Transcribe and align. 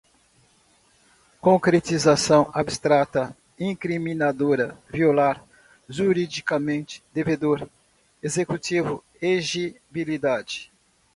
concretização, 1.39 2.49
abstrata, 2.55 3.37
incriminadora, 3.59 4.75
violar, 4.91 5.45
juridicamente, 5.87 7.03
devedor, 7.13 7.69
executivo 8.23 9.03
exigibilidade 9.21 10.71